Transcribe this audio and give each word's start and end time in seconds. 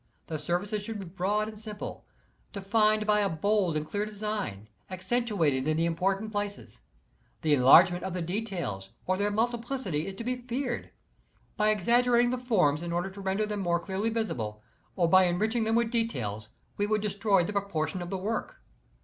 The 0.25 0.39
surfaces 0.39 0.81
should 0.81 0.97
be 0.97 1.05
broad 1.05 1.47
and 1.47 1.59
simple, 1.59 2.07
defined 2.53 3.05
by 3.05 3.19
a 3.19 3.29
bold 3.29 3.77
and 3.77 3.85
clear 3.85 4.03
design, 4.03 4.67
accentuated 4.89 5.67
in 5.67 5.77
the 5.77 5.85
important 5.85 6.31
places. 6.31 6.79
The 7.43 7.53
enlargement 7.53 8.03
of 8.03 8.15
the 8.15 8.21
details 8.23 8.89
or 9.05 9.15
their 9.15 9.29
multiplicity 9.29 10.07
is 10.07 10.15
to 10.15 10.23
be 10.23 10.37
feared. 10.37 10.89
By 11.55 11.69
exaggerating 11.69 12.31
the 12.31 12.39
forms, 12.39 12.81
in 12.81 12.91
order 12.91 13.11
to 13.11 13.21
render 13.21 13.45
them 13.45 13.59
more 13.59 13.79
clearly 13.79 14.09
visible, 14.09 14.63
or 14.95 15.07
by 15.07 15.25
enriching 15.25 15.65
them 15.65 15.75
with 15.75 15.91
details, 15.91 16.49
we 16.77 16.87
would 16.87 17.01
destroy 17.01 17.43
the 17.43 17.53
proportion 17.53 18.01
of 18.01 18.09
the 18.09 18.17
work. 18.17 18.59